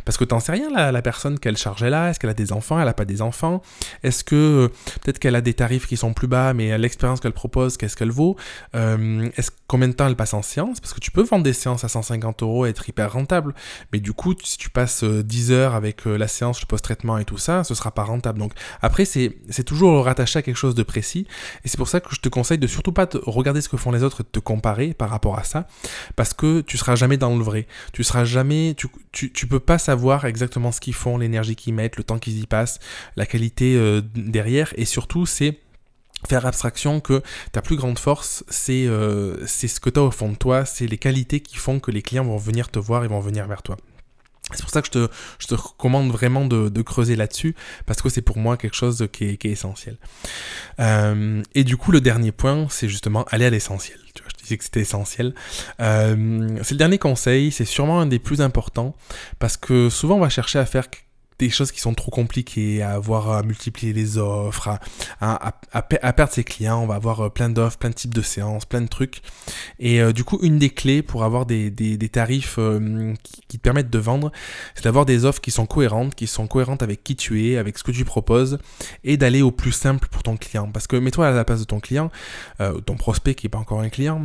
Parce 0.05 0.17
que 0.17 0.25
tu 0.25 0.35
n'en 0.35 0.41
sais 0.41 0.53
rien, 0.53 0.71
la, 0.71 0.93
la 0.93 1.03
personne, 1.03 1.39
quelle 1.39 1.57
charge 1.57 1.83
elle 1.83 1.95
a, 1.95 2.11
est-ce 2.11 2.21
qu'elle 2.21 2.31
a 2.31 2.35
des 2.35 2.53
enfants, 2.53 2.79
elle 2.79 2.87
n'a 2.87 2.95
pas 2.95 3.05
des 3.05 3.23
enfants, 3.23 3.63
est-ce 4.03 4.25
que 4.25 4.35
euh, 4.35 4.69
peut-être 5.03 5.19
qu'elle 5.19 5.37
a 5.37 5.41
des 5.41 5.55
tarifs 5.55 5.87
qui 5.87 5.97
sont 5.97 6.13
plus 6.13 6.29
bas, 6.29 6.55
mais 6.55 6.77
l'expérience 6.79 7.21
qu'elle 7.21 7.33
propose, 7.33 7.77
qu'est-ce 7.77 7.97
qu'elle 7.97 8.11
vaut, 8.11 8.37
euh, 8.75 9.29
est-ce 9.37 9.51
combien 9.67 9.89
de 9.89 9.95
temps 9.95 10.07
elle 10.07 10.17
passe 10.17 10.35
en 10.35 10.43
séance, 10.43 10.81
parce 10.81 10.93
que 10.93 11.01
tu 11.01 11.11
peux 11.11 11.23
vendre 11.23 11.45
des 11.45 11.53
séances 11.53 11.85
à 11.85 11.89
150 11.89 12.43
euros 12.43 12.67
et 12.67 12.71
être 12.71 12.89
hyper 12.89 13.13
rentable, 13.13 13.55
mais 13.93 14.01
du 14.01 14.13
coup, 14.13 14.35
si 14.43 14.59
tu 14.59 14.71
passes 14.71 15.05
10 15.05 15.51
euh, 15.51 15.55
heures 15.55 15.75
avec 15.75 16.05
la 16.05 16.29
séance, 16.29 16.61
le 16.61 16.67
post-traitement 16.67 17.19
et 17.19 17.25
tout 17.25 17.39
ça, 17.39 17.65
ce 17.65 17.75
sera 17.75 17.91
pas 17.91 18.05
rentable. 18.05 18.39
Donc 18.39 18.53
après, 18.83 19.05
c'est 19.05 19.65
toujours 19.65 20.05
rattaché 20.05 20.39
à 20.39 20.43
quelque 20.43 20.57
chose 20.57 20.75
de 20.75 20.83
précis, 20.83 21.27
et 21.65 21.69
c'est 21.69 21.77
pour 21.79 21.89
ça 21.89 22.01
que 22.01 22.15
je 22.15 22.21
te 22.21 22.29
conseille 22.29 22.59
de 22.59 22.67
surtout 22.67 22.93
pas 22.93 23.07
te 23.07 23.19
regarder 23.19 23.61
ce 23.61 23.69
que 23.69 23.77
font 23.77 23.91
les 23.91 24.03
autres 24.03 24.14
te 24.23 24.39
comparer 24.39 24.95
par 24.95 25.11
rapport 25.11 25.39
à 25.39 25.45
ça, 25.45 25.67
parce 26.17 26.35
que 26.35 26.61
tu 26.61 26.79
seras 26.79 26.97
jamais 26.97 27.17
dans 27.17 27.37
le 27.37 27.43
vrai. 27.43 27.67
Tu 27.93 28.05
seras 28.05 28.25
jamais, 28.25 28.75
tu, 29.13 29.47
peux 29.47 29.61
pas 29.61 29.79
savoir 29.79 30.25
exactement 30.25 30.73
ce 30.73 30.81
qu'ils 30.81 30.95
font, 30.95 31.19
l'énergie 31.19 31.57
qu'ils 31.57 31.75
mettent, 31.75 31.97
le 31.97 32.05
temps 32.05 32.19
qu'ils 32.19 32.39
y 32.39 32.47
passent, 32.47 32.81
la 33.17 33.27
qualité 33.27 33.77
euh, 33.77 34.01
derrière, 34.15 34.73
et 34.77 34.85
surtout 34.85 35.27
c'est 35.27 35.59
faire 36.29 36.47
abstraction 36.47 37.01
que 37.01 37.23
ta 37.53 37.63
plus 37.63 37.77
grande 37.77 37.99
force, 37.99 38.45
c'est 38.49 38.87
euh, 38.87 39.47
c'est 39.47 39.69
ce 39.69 39.81
que 39.81 39.91
tu 39.91 40.01
as 40.01 40.03
au 40.03 40.11
fond 40.11 40.31
de 40.31 40.37
toi, 40.37 40.65
c'est 40.65 40.87
les 40.87 40.99
qualités 40.99 41.41
qui 41.41 41.57
font 41.57 41.81
que 41.81 41.91
les 41.91 42.03
clients 42.03 42.25
vont 42.25 42.39
venir 42.39 42.71
te 42.71 42.79
voir 42.79 43.05
et 43.05 43.09
vont 43.09 43.21
venir 43.21 43.47
vers 43.47 43.63
toi. 43.63 43.77
C'est 44.55 44.63
pour 44.63 44.71
ça 44.71 44.81
que 44.83 44.87
je 44.87 44.93
te, 44.93 45.09
je 45.39 45.47
te 45.47 45.55
recommande 45.55 46.11
vraiment 46.11 46.45
de, 46.47 46.69
de 46.69 46.83
creuser 46.83 47.17
là-dessus, 47.17 47.55
parce 47.87 48.03
que 48.03 48.09
c'est 48.09 48.23
pour 48.23 48.39
moi 48.39 48.57
quelque 48.57 48.77
chose 48.77 49.09
qui 49.13 49.25
est, 49.25 49.37
qui 49.37 49.49
est 49.49 49.53
essentiel. 49.53 49.97
Euh, 50.81 51.43
et 51.55 51.65
du 51.65 51.77
coup, 51.77 51.93
le 51.93 52.01
dernier 52.01 52.33
point, 52.33 52.67
c'est 52.71 52.89
justement 52.89 53.25
aller 53.31 53.45
à 53.45 53.51
l'essentiel. 53.51 53.99
Tu 54.15 54.23
vois, 54.23 54.31
je 54.37 54.43
disais 54.43 54.57
que 54.57 54.65
c'était 54.65 54.81
essentiel. 54.81 55.35
Euh, 55.81 56.59
c'est 56.63 56.73
le 56.73 56.79
dernier 56.79 56.99
conseil, 56.99 57.53
c'est 57.53 57.65
sûrement 57.65 58.01
un 58.01 58.07
des 58.07 58.19
plus 58.19 58.41
importants, 58.41 58.95
parce 59.39 59.57
que 59.57 59.89
souvent 59.91 60.17
on 60.17 60.21
va 60.21 60.29
chercher 60.29 60.59
à 60.59 60.67
faire 60.67 60.87
des 61.39 61.51
choses 61.51 61.73
qui 61.73 61.81
sont 61.81 61.95
trop 61.95 62.11
compliquées, 62.11 62.83
à 62.83 62.93
avoir 62.93 63.31
à 63.31 63.43
multiplier 63.43 63.93
les 63.93 64.19
offres, 64.19 64.79
à, 65.21 65.83
perdre 65.83 66.33
ses 66.33 66.45
clients, 66.45 66.81
on 66.81 66.87
va 66.87 66.95
avoir 66.95 67.21
euh, 67.21 67.29
plein 67.29 67.49
d'offres, 67.49 67.79
plein 67.79 67.91
de 67.91 67.95
types 67.95 68.15
de 68.15 68.23
séances, 68.23 68.65
plein 68.65 68.81
de 68.81 68.87
trucs. 68.87 69.21
Et 69.79 70.01
euh, 70.01 70.13
du 70.13 70.25
coup, 70.25 70.39
une 70.43 70.59
des 70.59 70.71
clés 70.71 71.03
pour 71.03 71.25
avoir 71.25 71.47
des, 71.47 71.73
tarifs 72.13 72.57
euh, 72.59 73.15
qui, 73.49 73.59
te 73.59 73.63
permettent 73.63 73.91
de 73.91 73.99
vendre, 73.99 74.31
c'est 74.75 74.85
d'avoir 74.85 75.07
des 75.07 75.25
offres 75.25 75.41
qui 75.41 75.51
sont 75.51 75.67
cohérentes, 75.67 76.15
qui 76.15 76.27
sont 76.27 76.47
cohérentes 76.47 76.83
avec 76.83 77.03
qui 77.03 77.17
tu 77.17 77.49
es, 77.49 77.57
avec 77.57 77.79
ce 77.79 77.85
que 77.85 77.93
tu 77.93 78.05
proposes, 78.05 78.59
et 79.03 79.17
d'aller 79.17 79.43
au 79.43 79.51
plus 79.51 79.73
simple 79.73 80.09
pour 80.09 80.23
ton 80.23 80.37
client. 80.37 80.71
Parce 80.73 80.87
que 80.87 80.97
mets-toi 80.97 81.29
à 81.29 81.31
la 81.33 81.45
place 81.45 81.61
de 81.61 81.65
ton 81.65 81.81
client, 81.81 82.11
ton 82.59 82.97
prospect 82.97 83.35
qui 83.35 83.47
n'est 83.47 83.51
pas 83.51 83.59
encore 83.59 83.81
un 83.81 83.89
client, 83.89 84.23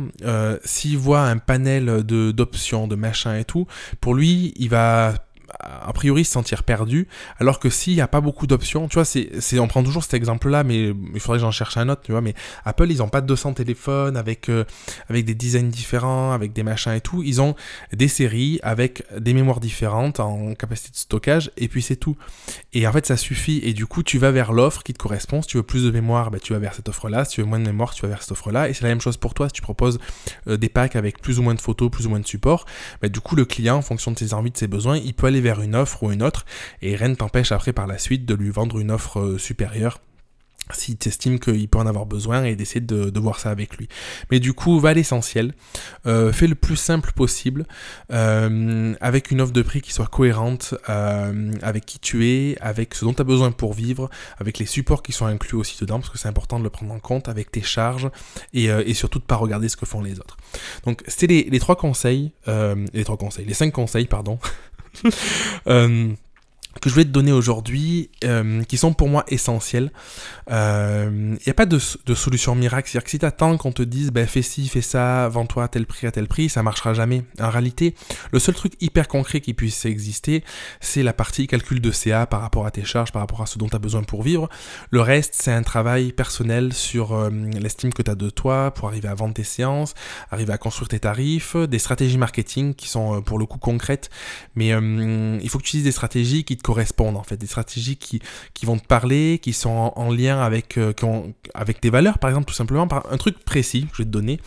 s'il 0.64 0.98
voit 0.98 1.22
un 1.22 1.38
panel 1.38 2.04
de 2.04 2.30
d'options, 2.30 2.86
de 2.86 2.94
machins 2.94 3.34
et 3.34 3.44
tout, 3.44 3.66
pour 4.00 4.14
lui, 4.14 4.52
il 4.56 4.68
va 4.68 5.14
a 5.58 5.92
priori 5.92 6.24
se 6.24 6.32
sentir 6.32 6.62
perdu, 6.62 7.08
alors 7.38 7.58
que 7.58 7.70
s'il 7.70 7.94
n'y 7.94 8.00
a 8.00 8.08
pas 8.08 8.20
beaucoup 8.20 8.46
d'options, 8.46 8.88
tu 8.88 8.94
vois, 8.94 9.04
c'est, 9.04 9.58
on 9.58 9.68
prend 9.68 9.82
toujours 9.82 10.02
cet 10.02 10.14
exemple-là, 10.14 10.64
mais 10.64 10.94
il 11.14 11.20
faudrait 11.20 11.38
que 11.38 11.42
j'en 11.42 11.50
cherche 11.50 11.76
un 11.76 11.88
autre, 11.88 12.02
tu 12.02 12.12
vois, 12.12 12.20
mais 12.20 12.34
Apple, 12.64 12.90
ils 12.90 12.98
n'ont 12.98 13.08
pas 13.08 13.20
de 13.20 13.26
200 13.26 13.54
téléphones 13.54 14.16
avec, 14.16 14.48
euh, 14.48 14.64
avec 15.08 15.24
des 15.24 15.34
designs 15.34 15.68
différents, 15.68 16.32
avec 16.32 16.52
des 16.52 16.62
machins 16.62 16.92
et 16.92 17.00
tout, 17.00 17.22
ils 17.22 17.40
ont 17.40 17.54
des 17.92 18.08
séries 18.08 18.60
avec 18.62 19.04
des 19.18 19.34
mémoires 19.34 19.60
différentes 19.60 20.20
en 20.20 20.54
capacité 20.54 20.90
de 20.90 20.96
stockage, 20.96 21.50
et 21.56 21.68
puis 21.68 21.82
c'est 21.82 21.96
tout. 21.96 22.16
Et 22.72 22.86
en 22.86 22.92
fait, 22.92 23.06
ça 23.06 23.16
suffit, 23.16 23.60
et 23.62 23.72
du 23.72 23.86
coup, 23.86 24.02
tu 24.02 24.18
vas 24.18 24.30
vers 24.30 24.52
l'offre 24.52 24.82
qui 24.82 24.92
te 24.92 24.98
correspond, 24.98 25.42
si 25.42 25.48
tu 25.48 25.56
veux 25.56 25.62
plus 25.62 25.84
de 25.84 25.90
mémoire, 25.90 26.30
bah, 26.30 26.38
tu 26.40 26.52
vas 26.52 26.58
vers 26.58 26.74
cette 26.74 26.88
offre-là, 26.88 27.24
si 27.24 27.36
tu 27.36 27.40
veux 27.40 27.46
moins 27.46 27.58
de 27.58 27.64
mémoire, 27.64 27.94
tu 27.94 28.02
vas 28.02 28.08
vers 28.08 28.22
cette 28.22 28.32
offre-là, 28.32 28.68
et 28.68 28.74
c'est 28.74 28.82
la 28.82 28.88
même 28.90 29.00
chose 29.00 29.16
pour 29.16 29.34
toi, 29.34 29.48
si 29.48 29.52
tu 29.52 29.62
proposes 29.62 29.98
euh, 30.48 30.56
des 30.56 30.68
packs 30.68 30.96
avec 30.96 31.20
plus 31.20 31.38
ou 31.38 31.42
moins 31.42 31.54
de 31.54 31.60
photos, 31.60 31.90
plus 31.90 32.06
ou 32.06 32.10
moins 32.10 32.20
de 32.20 32.26
support, 32.26 32.66
bah, 33.02 33.08
du 33.08 33.20
coup, 33.20 33.36
le 33.36 33.44
client, 33.44 33.76
en 33.76 33.82
fonction 33.82 34.10
de 34.10 34.18
ses 34.18 34.34
envies, 34.34 34.50
de 34.50 34.56
ses 34.56 34.68
besoins, 34.68 34.96
il 34.96 35.14
peut 35.14 35.26
aller 35.26 35.39
vers 35.40 35.60
une 35.60 35.74
offre 35.74 36.02
ou 36.02 36.12
une 36.12 36.22
autre, 36.22 36.44
et 36.82 36.96
rien 36.96 37.08
ne 37.08 37.14
t'empêche 37.14 37.52
après 37.52 37.72
par 37.72 37.86
la 37.86 37.98
suite 37.98 38.26
de 38.26 38.34
lui 38.34 38.50
vendre 38.50 38.78
une 38.78 38.90
offre 38.90 39.20
euh, 39.20 39.38
supérieure 39.38 40.00
si 40.74 40.96
tu 40.96 41.08
estimes 41.08 41.38
qu'il 41.38 41.68
peut 41.68 41.78
en 41.78 41.86
avoir 41.86 42.06
besoin 42.06 42.44
et 42.44 42.56
d'essayer 42.56 42.80
de, 42.80 43.18
voir 43.20 43.38
ça 43.38 43.50
avec 43.50 43.76
lui. 43.76 43.88
Mais 44.30 44.40
du 44.40 44.52
coup, 44.52 44.80
va 44.80 44.90
à 44.90 44.94
l'essentiel, 44.94 45.52
euh, 46.06 46.32
fais 46.32 46.46
le 46.46 46.54
plus 46.54 46.76
simple 46.76 47.12
possible, 47.12 47.66
euh, 48.12 48.94
avec 49.00 49.30
une 49.30 49.40
offre 49.40 49.52
de 49.52 49.62
prix 49.62 49.82
qui 49.82 49.92
soit 49.92 50.06
cohérente 50.06 50.74
avec 50.86 51.86
qui 51.86 51.98
tu 51.98 52.28
es, 52.28 52.56
avec 52.60 52.94
ce 52.94 53.04
dont 53.04 53.12
tu 53.12 53.20
as 53.20 53.24
besoin 53.24 53.50
pour 53.52 53.72
vivre, 53.74 54.08
avec 54.38 54.58
les 54.58 54.66
supports 54.66 55.02
qui 55.02 55.12
sont 55.12 55.26
inclus 55.26 55.56
aussi 55.56 55.76
dedans, 55.80 56.00
parce 56.00 56.10
que 56.10 56.18
c'est 56.18 56.28
important 56.28 56.58
de 56.58 56.64
le 56.64 56.70
prendre 56.70 56.92
en 56.92 56.98
compte, 56.98 57.28
avec 57.28 57.50
tes 57.50 57.62
charges, 57.62 58.10
et, 58.54 58.94
surtout 58.94 59.18
de 59.18 59.24
pas 59.24 59.36
regarder 59.36 59.68
ce 59.68 59.76
que 59.76 59.86
font 59.86 60.02
les 60.02 60.18
autres. 60.18 60.36
Donc, 60.84 61.02
c'était 61.06 61.46
les, 61.50 61.58
trois 61.58 61.76
conseils, 61.76 62.32
les 62.46 63.04
trois 63.04 63.16
conseils, 63.16 63.44
les 63.44 63.54
cinq 63.54 63.72
conseils, 63.72 64.06
pardon, 64.06 64.38
euh, 65.66 66.14
que 66.80 66.88
je 66.88 66.94
vais 66.94 67.04
te 67.04 67.10
donner 67.10 67.32
aujourd'hui, 67.32 68.10
euh, 68.24 68.62
qui 68.64 68.76
sont 68.76 68.92
pour 68.92 69.08
moi 69.08 69.24
essentiels. 69.28 69.92
Il 70.48 70.52
euh, 70.52 71.10
n'y 71.10 71.50
a 71.50 71.54
pas 71.54 71.66
de, 71.66 71.78
solution 71.78 72.54
miracle. 72.54 72.88
C'est-à-dire 72.88 73.04
que 73.04 73.10
si 73.10 73.18
tu 73.18 73.26
attends 73.26 73.56
qu'on 73.56 73.72
te 73.72 73.82
dise, 73.82 74.10
ben, 74.10 74.26
fais 74.26 74.42
ci, 74.42 74.68
fais 74.68 74.80
ça, 74.80 75.28
vends-toi 75.28 75.64
à 75.64 75.68
tel 75.68 75.86
prix, 75.86 76.06
à 76.06 76.10
tel 76.10 76.26
prix, 76.26 76.48
ça 76.48 76.62
marchera 76.62 76.94
jamais. 76.94 77.24
En 77.38 77.50
réalité, 77.50 77.94
le 78.32 78.38
seul 78.38 78.54
truc 78.54 78.72
hyper 78.80 79.08
concret 79.08 79.40
qui 79.40 79.54
puisse 79.54 79.84
exister, 79.84 80.42
c'est 80.80 81.02
la 81.02 81.12
partie 81.12 81.46
calcul 81.46 81.80
de 81.80 81.90
CA 81.90 82.26
par 82.26 82.40
rapport 82.40 82.66
à 82.66 82.70
tes 82.70 82.84
charges, 82.84 83.12
par 83.12 83.20
rapport 83.20 83.42
à 83.42 83.46
ce 83.46 83.58
dont 83.58 83.68
tu 83.68 83.76
as 83.76 83.78
besoin 83.78 84.02
pour 84.02 84.22
vivre. 84.22 84.48
Le 84.90 85.00
reste, 85.00 85.34
c'est 85.36 85.52
un 85.52 85.62
travail 85.62 86.12
personnel 86.12 86.72
sur 86.72 87.12
euh, 87.12 87.30
l'estime 87.60 87.92
que 87.92 88.02
tu 88.02 88.10
as 88.10 88.14
de 88.14 88.30
toi 88.30 88.72
pour 88.72 88.88
arriver 88.88 89.08
à 89.08 89.14
vendre 89.14 89.34
tes 89.34 89.44
séances, 89.44 89.94
arriver 90.30 90.52
à 90.52 90.58
construire 90.58 90.88
tes 90.88 91.00
tarifs, 91.00 91.56
des 91.56 91.78
stratégies 91.78 92.18
marketing 92.18 92.74
qui 92.74 92.88
sont 92.88 93.22
pour 93.22 93.38
le 93.38 93.46
coup 93.46 93.58
concrètes, 93.58 94.10
mais 94.54 94.68
il 94.70 95.48
faut 95.48 95.58
que 95.58 95.64
tu 95.64 95.70
utilises 95.70 95.84
des 95.84 95.92
stratégies 95.92 96.44
qui 96.44 96.56
te 96.56 96.62
en 96.70 97.22
fait, 97.22 97.36
des 97.36 97.46
stratégies 97.46 97.96
qui, 97.96 98.20
qui 98.54 98.66
vont 98.66 98.78
te 98.78 98.86
parler, 98.86 99.38
qui 99.42 99.52
sont 99.52 99.92
en, 99.94 100.10
lien 100.10 100.40
avec, 100.40 100.76
euh, 100.78 100.92
avec 101.54 101.80
tes 101.80 101.90
valeurs 101.90 102.18
par 102.18 102.30
exemple 102.30 102.46
tout 102.46 102.54
simplement. 102.54 102.88
Par 102.88 103.06
un 103.10 103.16
truc 103.16 103.44
précis 103.44 103.82
que 103.82 103.96
je 103.96 104.02
vais 104.02 104.06
te 104.06 104.10
donner, 104.10 104.40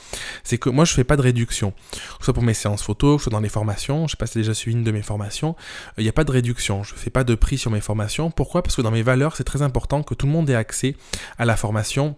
c'est 0.44 0.58
que 0.58 0.70
moi 0.70 0.86
je 0.86 0.94
fais 0.94 1.04
pas 1.04 1.16
de 1.16 1.22
réduction, 1.22 1.72
que 2.20 2.26
soit 2.26 2.34
pour 2.34 2.44
mes 2.44 2.54
séances 2.54 2.84
photos, 2.84 3.18
que 3.18 3.24
soit 3.24 3.32
dans 3.32 3.40
les 3.40 3.50
formations, 3.50 4.08
je 4.08 4.12
sais 4.12 4.18
pas 4.18 4.28
si 4.28 4.38
déjà 4.38 4.54
suivi 4.54 4.76
une 4.76 4.84
de 4.84 4.92
mes 4.92 5.02
formations, 5.02 5.56
il 5.98 6.04
n'y 6.04 6.10
a 6.10 6.14
pas 6.14 6.24
de 6.24 6.32
réduction, 6.32 6.84
je 6.84 6.94
fais 6.96 7.10
pas 7.10 7.24
de 7.24 7.36
prix 7.36 7.58
sur 7.58 7.72
mes 7.72 7.82
formations. 7.82 8.32
Pourquoi? 8.32 8.64
Parce 8.64 8.76
que 8.76 8.82
dans 8.82 8.92
mes 8.92 9.04
valeurs 9.04 9.36
c'est 9.36 9.44
très 9.44 9.62
important 9.62 10.04
que 10.04 10.14
tout 10.14 10.26
le 10.26 10.32
monde 10.32 10.50
ait 10.50 10.56
accès 10.56 10.96
à 11.38 11.46
la 11.46 11.56
formation 11.56 12.16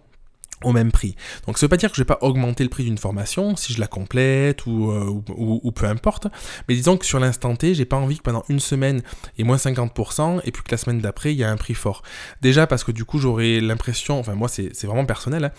au 0.64 0.72
même 0.72 0.92
prix. 0.92 1.16
Donc 1.46 1.58
ça 1.58 1.66
veut 1.66 1.68
pas 1.68 1.76
dire 1.76 1.90
que 1.90 1.96
je 1.96 2.00
vais 2.00 2.06
pas 2.06 2.18
augmenter 2.22 2.64
le 2.64 2.70
prix 2.70 2.84
d'une 2.84 2.98
formation 2.98 3.56
si 3.56 3.72
je 3.72 3.80
la 3.80 3.86
complète 3.86 4.66
ou, 4.66 4.90
euh, 4.90 5.22
ou, 5.36 5.72
peu 5.72 5.86
importe, 5.86 6.28
mais 6.68 6.74
disons 6.74 6.96
que 6.96 7.04
sur 7.04 7.20
l'instant 7.20 7.54
T, 7.56 7.74
j'ai 7.74 7.84
pas 7.84 7.96
envie 7.96 8.18
que 8.18 8.22
pendant 8.22 8.44
une 8.48 8.60
semaine 8.60 9.02
ait 9.38 9.44
moins 9.44 9.56
50% 9.56 10.40
et 10.44 10.50
puis 10.50 10.62
que 10.62 10.70
la 10.70 10.76
semaine 10.78 11.00
d'après 11.00 11.32
il 11.32 11.38
y 11.38 11.44
a 11.44 11.50
un 11.50 11.56
prix 11.56 11.74
fort. 11.74 12.02
Déjà 12.40 12.66
parce 12.66 12.84
que 12.84 12.92
du 12.92 13.04
coup 13.04 13.18
j'aurais 13.18 13.60
l'impression, 13.60 14.18
enfin 14.18 14.34
moi 14.34 14.48
c'est 14.48 14.84
vraiment 14.84 15.04
personnel, 15.04 15.44
hein, 15.44 15.50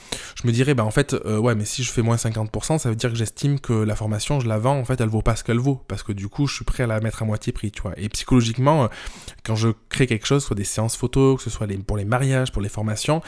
je 0.42 0.48
me 0.48 0.52
dirais 0.52 0.74
bah 0.74 0.84
en 0.84 0.92
fait 0.92 1.14
euh, 1.14 1.38
ouais 1.38 1.56
mais 1.56 1.66
si 1.66 1.84
je 1.84 1.92
fais 1.92 2.02
moins 2.02 2.16
50% 2.16 2.80
ça 2.80 2.90
veut 2.90 2.96
dire 2.96 3.12
que 3.12 3.18
j'estime 3.18 3.60
que 3.60 3.74
la 3.74 3.96
formation 3.96 4.40
je 4.40 4.48
la 4.48 4.58
vends 4.58 4.80
en 4.80 4.86
fait 4.86 5.00
elle 5.00 5.10
vaut 5.10 5.22
pas 5.22 5.36
ce 5.36 5.44
qu'elle 5.44 5.60
vaut 5.60 5.84
parce 5.88 6.04
que 6.04 6.12
du 6.12 6.28
coup 6.28 6.48
je 6.48 6.56
suis 6.56 6.66
prêt 6.66 6.84
à 6.84 6.88
la 6.88 7.00
mettre 7.00 7.22
à 7.22 7.26
moitié 7.26 7.54
prix 7.54 7.72
tu 7.72 7.82
vois. 7.82 7.94
Et 7.98 8.10
psychologiquement 8.10 8.86
euh, 8.86 8.88
quand 9.44 9.56
je 9.56 9.70
crée 9.90 10.08
quelque 10.08 10.26
chose, 10.26 10.44
soit 10.44 10.56
des 10.56 10.64
séances 10.64 10.98
photos, 10.98 11.38
que 11.38 11.44
ce 11.44 11.50
soit 11.50 11.68
pour 11.86 11.98
les 11.98 12.06
mariages, 12.06 12.52
pour 12.52 12.62
les 12.62 12.70
formations, 12.70 13.22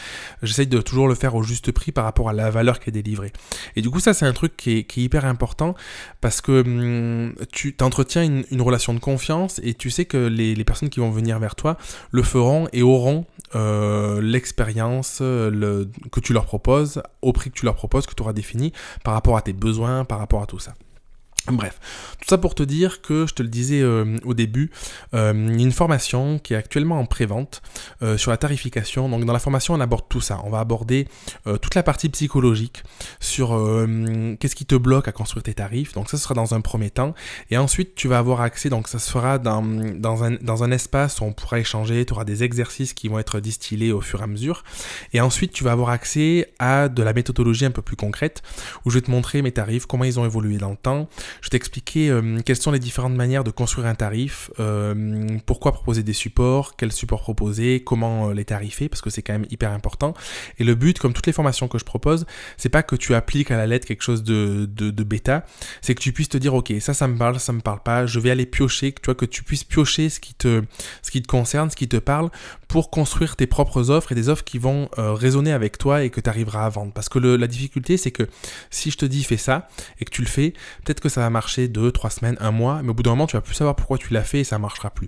j'essaye 0.43 0.67
de 0.67 0.81
toujours 0.81 1.07
le 1.07 1.15
faire 1.15 1.35
au 1.35 1.43
juste 1.43 1.58
prix 1.71 1.91
par 1.91 2.03
rapport 2.03 2.29
à 2.29 2.33
la 2.33 2.49
valeur 2.49 2.79
qui 2.79 2.89
est 2.89 2.93
délivrée. 2.93 3.31
Et 3.75 3.81
du 3.81 3.89
coup, 3.89 3.99
ça, 3.99 4.13
c'est 4.13 4.25
un 4.25 4.33
truc 4.33 4.55
qui 4.57 4.77
est, 4.77 4.97
hyper 4.97 5.25
important 5.25 5.75
parce 6.19 6.41
que 6.41 6.61
hum, 6.61 7.33
tu 7.51 7.73
t'entretiens 7.73 8.23
une, 8.23 8.61
relation 8.61 8.93
de 8.93 8.99
confiance 8.99 9.61
et 9.63 9.73
tu 9.73 9.89
sais 9.89 10.05
que 10.05 10.17
les, 10.17 10.63
personnes 10.63 10.89
qui 10.89 10.99
vont 10.99 11.11
venir 11.11 11.39
vers 11.39 11.55
toi 11.55 11.77
le 12.11 12.21
feront 12.21 12.67
et 12.73 12.81
auront 12.81 13.25
euh, 13.55 14.21
l'expérience 14.21 15.19
que 15.19 16.19
tu 16.21 16.33
leur 16.33 16.45
proposes, 16.45 17.01
au 17.21 17.33
prix 17.33 17.49
que 17.49 17.55
tu 17.55 17.65
leur 17.65 17.75
proposes, 17.75 18.05
que 18.05 18.13
tu 18.13 18.23
auras 18.23 18.33
défini 18.33 18.73
par 19.03 19.13
rapport 19.13 19.37
à 19.37 19.41
tes 19.41 19.53
besoins, 19.53 20.05
par 20.05 20.19
rapport 20.19 20.41
à 20.41 20.45
tout 20.45 20.59
ça. 20.59 20.73
Bref, 21.48 21.79
tout 22.19 22.27
ça 22.27 22.38
pour 22.38 22.53
te 22.53 22.63
dire 22.63 23.01
que, 23.01 23.25
je 23.25 23.34
te 23.34 23.41
le 23.41 23.50
disais 23.50 23.81
euh, 23.81 24.17
au 24.24 24.34
début, 24.34 24.72
euh, 25.13 25.34
une 25.34 25.72
formation 25.72 26.38
qui 26.38 26.53
est 26.53 26.58
actuellement 26.58 27.00
en 27.00 27.05
pré-vente 27.05 27.62
euh, 28.03 28.17
sur 28.17 28.31
la 28.31 28.38
tarification. 28.38 29.10
Donc 29.10 29.25
dans 29.25 29.34
la 29.34 29.39
formation, 29.39 29.74
on 29.74 29.79
aborde 29.79 30.05
tout 30.10 30.22
ça. 30.22 30.41
On 30.43 30.50
va 30.50 30.60
aborder 30.60 31.08
toute 31.62 31.75
la 31.75 31.84
partie 31.84 32.10
psychologique 32.10 32.84
sur 33.19 33.50
qu'est-ce 34.39 34.55
qui 34.55 34.65
te 34.65 34.75
bloque 34.75 35.08
à 35.08 35.12
construire 35.12 35.43
tes 35.43 35.53
tarifs. 35.53 35.93
Donc 35.93 36.10
ça, 36.10 36.17
sera 36.17 36.34
dans 36.34 36.53
un 36.53 36.62
premier 36.62 36.89
temps. 36.89 37.13
Et 37.50 37.58
ensuite, 37.58 37.96
tu 37.96 38.08
vas 38.08 38.19
avoir 38.19 38.41
accès, 38.41 38.69
donc 38.69 38.88
ça 38.88 39.00
se 39.00 39.10
fera 39.10 39.39
dans, 39.39 39.63
un, 39.63 40.31
dans 40.41 40.63
un 40.63 40.72
espace 40.72 41.22
où 41.22 41.24
on 41.24 41.34
pourra 41.34 41.60
échanger, 41.60 42.05
tu 42.05 42.13
auras 42.13 42.25
des 42.25 42.43
exercices 42.43 42.93
qui 42.93 43.08
vont 43.08 43.19
être 43.19 43.39
distillés 43.39 43.91
au 43.91 44.01
fur 44.01 44.19
et 44.19 44.24
à 44.24 44.27
mesure. 44.27 44.63
Et 45.13 45.22
ensuite, 45.22 45.51
tu 45.51 45.63
vas 45.63 45.72
avoir 45.72 45.89
accès 45.89 46.53
à 46.60 46.89
de 46.89 47.01
la 47.01 47.13
méthodologie 47.13 47.65
un 47.65 47.72
peu 47.72 47.81
plus 47.81 47.96
concrète, 47.96 48.41
où 48.86 48.89
je 48.89 48.96
vais 48.96 49.05
te 49.05 49.12
montrer 49.12 49.41
mes 49.41 49.51
tarifs, 49.51 49.86
comment 49.86 50.03
ils 50.03 50.19
ont 50.19 50.25
évolué 50.25 50.58
dans 50.58 50.72
le 50.72 50.77
temps 50.77 51.08
je 51.41 51.48
vais 51.48 51.51
t'expliquer 51.51 52.09
euh, 52.09 52.39
quelles 52.45 52.57
sont 52.57 52.71
les 52.71 52.79
différentes 52.79 53.15
manières 53.15 53.43
de 53.43 53.51
construire 53.51 53.88
un 53.88 53.95
tarif, 53.95 54.51
euh, 54.59 55.27
pourquoi 55.45 55.71
proposer 55.71 56.03
des 56.03 56.13
supports, 56.13 56.75
quels 56.75 56.91
supports 56.91 57.21
proposer, 57.21 57.83
comment 57.83 58.29
euh, 58.29 58.33
les 58.33 58.45
tarifer, 58.45 58.89
parce 58.89 59.01
que 59.01 59.09
c'est 59.09 59.21
quand 59.21 59.33
même 59.33 59.45
hyper 59.50 59.71
important. 59.71 60.13
Et 60.57 60.63
le 60.63 60.75
but, 60.75 61.00
comme 61.00 61.13
toutes 61.13 61.27
les 61.27 61.33
formations 61.33 61.67
que 61.67 61.77
je 61.77 61.86
propose, 61.86 62.25
c'est 62.57 62.69
pas 62.69 62.83
que 62.83 62.95
tu 62.95 63.15
appliques 63.15 63.51
à 63.51 63.57
la 63.57 63.67
lettre 63.67 63.88
quelque 63.88 64.03
chose 64.03 64.24
de, 64.24 64.65
de, 64.65 65.03
bêta, 65.03 65.45
c'est 65.81 65.95
que 65.95 66.01
tu 66.01 66.12
puisses 66.12 66.29
te 66.29 66.38
dire, 66.38 66.53
ok, 66.53 66.74
ça, 66.79 66.93
ça 66.93 67.07
me 67.07 67.17
parle, 67.17 67.39
ça 67.39 67.53
me 67.53 67.62
parle 67.62 67.81
pas, 67.81 68.05
je 68.05 68.19
vais 68.19 68.31
aller 68.31 68.45
piocher, 68.45 68.91
que 68.91 69.01
tu 69.01 69.15
que 69.15 69.25
tu 69.25 69.43
puisses 69.43 69.63
piocher 69.63 70.09
ce 70.09 70.19
qui 70.19 70.33
te, 70.33 70.63
ce 71.01 71.12
qui 71.12 71.21
te 71.21 71.27
concerne, 71.27 71.69
ce 71.69 71.75
qui 71.75 71.88
te 71.88 71.98
parle, 71.98 72.29
pour 72.69 72.89
construire 72.89 73.35
tes 73.35 73.47
propres 73.47 73.89
offres 73.89 74.13
et 74.13 74.15
des 74.15 74.29
offres 74.29 74.45
qui 74.45 74.59
vont 74.59 74.89
résonner 74.95 75.51
avec 75.51 75.77
toi 75.77 76.03
et 76.03 76.09
que 76.09 76.21
tu 76.21 76.29
arriveras 76.29 76.65
à 76.65 76.69
vendre. 76.69 76.93
Parce 76.93 77.09
que 77.09 77.19
la 77.19 77.47
difficulté, 77.47 77.97
c'est 77.97 78.11
que 78.11 78.29
si 78.69 78.91
je 78.91 78.97
te 78.97 79.05
dis 79.05 79.23
fais 79.23 79.38
ça 79.38 79.67
et 79.99 80.05
que 80.05 80.11
tu 80.11 80.21
le 80.21 80.27
fais, 80.27 80.53
peut-être 80.85 81.01
que 81.01 81.09
ça 81.09 81.19
va 81.19 81.29
marcher 81.29 81.67
deux, 81.67 81.91
trois 81.91 82.09
semaines, 82.09 82.38
un 82.39 82.51
mois, 82.51 82.81
mais 82.81 82.89
au 82.89 82.93
bout 82.93 83.03
d'un 83.03 83.11
moment, 83.11 83.27
tu 83.27 83.35
vas 83.35 83.41
plus 83.41 83.55
savoir 83.55 83.75
pourquoi 83.75 83.97
tu 83.97 84.13
l'as 84.13 84.23
fait 84.23 84.41
et 84.41 84.43
ça 84.45 84.59
marchera 84.59 84.91
plus. 84.91 85.07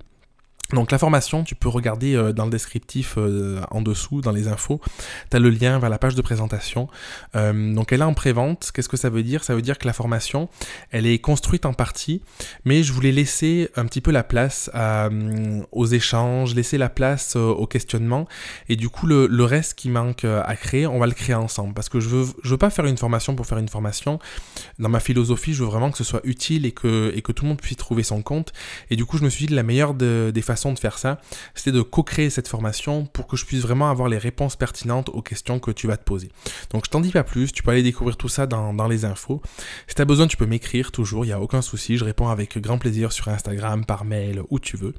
Donc 0.73 0.91
la 0.91 0.97
formation, 0.97 1.43
tu 1.43 1.55
peux 1.55 1.69
regarder 1.69 2.15
euh, 2.15 2.33
dans 2.33 2.45
le 2.45 2.51
descriptif 2.51 3.15
euh, 3.17 3.61
en 3.71 3.81
dessous, 3.81 4.21
dans 4.21 4.31
les 4.31 4.47
infos, 4.47 4.79
tu 5.29 5.37
as 5.37 5.39
le 5.39 5.49
lien 5.49 5.79
vers 5.79 5.89
la 5.89 5.97
page 5.97 6.15
de 6.15 6.21
présentation. 6.21 6.87
Euh, 7.35 7.73
donc 7.73 7.91
elle 7.91 8.01
est 8.01 8.05
en 8.05 8.13
pré-vente. 8.13 8.71
Qu'est-ce 8.73 8.89
que 8.89 8.97
ça 8.97 9.09
veut 9.09 9.23
dire? 9.23 9.43
Ça 9.43 9.55
veut 9.55 9.61
dire 9.61 9.77
que 9.77 9.87
la 9.87 9.93
formation, 9.93 10.49
elle 10.91 11.05
est 11.05 11.19
construite 11.19 11.65
en 11.65 11.73
partie, 11.73 12.21
mais 12.65 12.83
je 12.83 12.93
voulais 12.93 13.11
laisser 13.11 13.69
un 13.75 13.85
petit 13.85 14.01
peu 14.01 14.11
la 14.11 14.23
place 14.23 14.69
aux 15.71 15.85
échanges, 15.85 16.55
laisser 16.55 16.77
la 16.77 16.89
place 16.89 17.35
au 17.35 17.65
questionnement. 17.67 18.27
Et 18.69 18.75
du 18.75 18.89
coup, 18.89 19.07
le, 19.07 19.43
reste 19.43 19.73
qui 19.73 19.89
manque 19.89 20.23
à 20.23 20.55
créer, 20.55 20.87
on 20.87 20.99
va 20.99 21.07
le 21.07 21.13
créer 21.13 21.35
ensemble. 21.35 21.73
Parce 21.73 21.89
que 21.89 21.99
je 21.99 22.07
veux, 22.09 22.25
veux 22.43 22.57
pas 22.57 22.69
faire 22.69 22.85
une 22.85 22.97
formation 22.97 23.35
pour 23.35 23.45
faire 23.45 23.57
une 23.57 23.69
formation. 23.69 24.19
Dans 24.79 24.89
ma 24.89 24.99
philosophie, 24.99 25.53
je 25.53 25.63
veux 25.63 25.69
vraiment 25.69 25.91
que 25.91 25.97
ce 25.97 26.03
soit 26.03 26.21
utile 26.23 26.65
et 26.65 26.71
que, 26.71 27.19
tout 27.31 27.43
le 27.43 27.49
monde 27.49 27.61
puisse 27.61 27.77
trouver 27.77 28.03
son 28.03 28.21
compte. 28.21 28.53
Et 28.89 28.95
du 28.95 29.05
coup, 29.05 29.17
je 29.17 29.23
me 29.23 29.29
suis 29.29 29.47
dit, 29.47 29.53
la 29.53 29.63
meilleure 29.63 29.93
des 29.93 30.41
façons 30.41 30.60
de 30.69 30.79
faire 30.79 30.97
ça, 30.97 31.19
c'était 31.55 31.71
de 31.71 31.81
co-créer 31.81 32.29
cette 32.29 32.47
formation 32.47 33.05
pour 33.05 33.27
que 33.27 33.35
je 33.35 33.45
puisse 33.45 33.61
vraiment 33.61 33.89
avoir 33.89 34.09
les 34.09 34.17
réponses 34.17 34.55
pertinentes 34.55 35.09
aux 35.09 35.21
questions 35.21 35.59
que 35.59 35.71
tu 35.71 35.87
vas 35.87 35.97
te 35.97 36.03
poser. 36.03 36.29
Donc 36.71 36.85
je 36.85 36.91
t'en 36.91 37.01
dis 37.01 37.11
pas 37.11 37.23
plus, 37.23 37.51
tu 37.51 37.63
peux 37.63 37.71
aller 37.71 37.83
découvrir 37.83 38.17
tout 38.17 38.29
ça 38.29 38.45
dans, 38.45 38.87
les 38.87 39.05
infos. 39.05 39.41
Si 39.87 39.95
tu 39.95 40.01
as 40.01 40.05
besoin, 40.05 40.27
tu 40.27 40.37
peux 40.37 40.45
m'écrire 40.45 40.91
toujours, 40.91 41.25
il 41.25 41.29
n'y 41.29 41.33
a 41.33 41.39
aucun 41.39 41.61
souci, 41.61 41.97
je 41.97 42.05
réponds 42.05 42.29
avec 42.29 42.57
grand 42.59 42.77
plaisir 42.77 43.11
sur 43.11 43.27
Instagram, 43.29 43.85
par 43.85 44.05
mail, 44.05 44.41
où 44.49 44.59
tu 44.59 44.77
veux. 44.77 44.93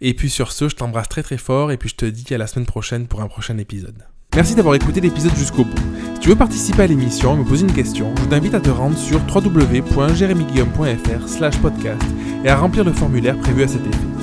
Et 0.00 0.14
puis 0.14 0.30
sur 0.30 0.52
ce, 0.52 0.68
je 0.68 0.76
t'embrasse 0.76 1.08
très 1.08 1.22
très 1.22 1.38
fort 1.38 1.72
et 1.72 1.76
puis 1.76 1.88
je 1.88 1.96
te 1.96 2.06
dis 2.06 2.32
à 2.34 2.38
la 2.38 2.46
semaine 2.46 2.66
prochaine 2.66 3.06
pour 3.06 3.20
un 3.20 3.28
prochain 3.28 3.58
épisode. 3.58 4.04
Merci 4.34 4.54
d'avoir 4.56 4.74
écouté 4.74 5.00
l'épisode 5.00 5.36
jusqu'au 5.36 5.64
bout. 5.64 5.78
Si 6.14 6.20
tu 6.20 6.28
veux 6.30 6.34
participer 6.34 6.82
à 6.82 6.86
l'émission 6.88 7.34
et 7.34 7.38
me 7.38 7.44
poser 7.44 7.66
une 7.66 7.72
question, 7.72 8.12
je 8.16 8.24
t'invite 8.24 8.54
à 8.54 8.60
te 8.60 8.70
rendre 8.70 8.98
sur 8.98 9.20
www.jeremyguillaume.fr 9.32 11.28
slash 11.28 11.56
podcast 11.58 12.02
et 12.44 12.48
à 12.48 12.56
remplir 12.56 12.82
le 12.82 12.92
formulaire 12.92 13.38
prévu 13.38 13.62
à 13.62 13.68
cet 13.68 13.86
effet. 13.86 14.13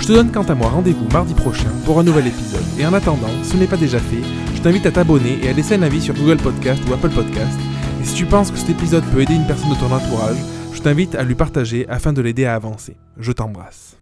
Je 0.00 0.06
te 0.06 0.12
donne 0.12 0.32
quant 0.32 0.42
à 0.44 0.54
moi 0.54 0.68
rendez-vous 0.70 1.06
mardi 1.12 1.34
prochain 1.34 1.68
pour 1.84 2.00
un 2.00 2.02
nouvel 2.02 2.26
épisode. 2.26 2.64
Et 2.78 2.86
en 2.86 2.94
attendant, 2.94 3.28
si 3.42 3.50
ce 3.50 3.56
n'est 3.58 3.66
pas 3.66 3.76
déjà 3.76 3.98
fait, 3.98 4.22
je 4.54 4.60
t'invite 4.62 4.86
à 4.86 4.90
t'abonner 4.90 5.38
et 5.42 5.50
à 5.50 5.52
laisser 5.52 5.74
un 5.74 5.82
avis 5.82 6.00
sur 6.00 6.14
Google 6.14 6.38
Podcast 6.38 6.82
ou 6.88 6.94
Apple 6.94 7.10
Podcast. 7.10 7.58
Et 8.00 8.04
si 8.04 8.14
tu 8.14 8.24
penses 8.24 8.50
que 8.50 8.56
cet 8.56 8.70
épisode 8.70 9.04
peut 9.12 9.20
aider 9.20 9.34
une 9.34 9.46
personne 9.46 9.70
de 9.70 9.74
ton 9.74 9.92
entourage, 9.92 10.38
je 10.72 10.80
t'invite 10.80 11.14
à 11.14 11.22
lui 11.22 11.34
partager 11.34 11.86
afin 11.88 12.14
de 12.14 12.22
l'aider 12.22 12.46
à 12.46 12.54
avancer. 12.54 12.96
Je 13.18 13.32
t'embrasse. 13.32 13.99